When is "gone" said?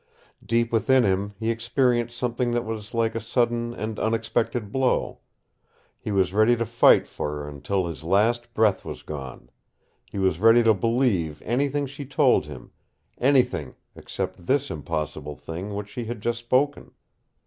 9.03-9.51